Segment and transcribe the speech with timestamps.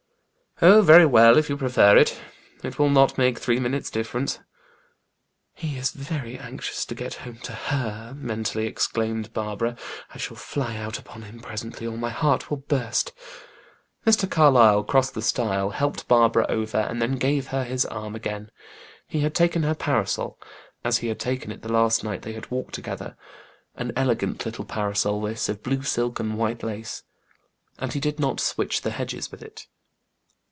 [0.63, 2.21] "Oh, very well, if you prefer it.
[2.61, 4.37] It will not make three minutes' difference."
[5.55, 9.75] "He is very anxious to get home to her!" mentally exclaimed Barbara.
[10.13, 13.11] "I shall fly out upon him, presently, or my heart will burst."
[14.05, 14.29] Mr.
[14.29, 16.07] Carlyle crossed the stile, helped over
[16.45, 16.45] Barbara,
[16.87, 18.51] and then gave her his arm again.
[19.07, 20.37] He had taken her parasol,
[20.85, 23.15] as he had taken it the last night they had walked together
[23.73, 27.01] an elegant little parasol, this, of blue silk and white lace,
[27.79, 29.65] and he did not switch the hedges with it.